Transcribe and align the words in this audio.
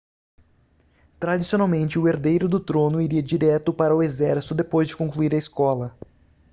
tradicionalmente 1.19 1.99
o 1.99 2.07
herdeiro 2.07 2.49
do 2.49 2.59
trono 2.59 2.99
iria 2.99 3.21
direto 3.21 3.71
para 3.71 3.95
o 3.95 4.01
exército 4.01 4.55
depois 4.55 4.87
de 4.87 4.97
concluir 4.97 5.35
a 5.35 5.37
escola 5.37 5.95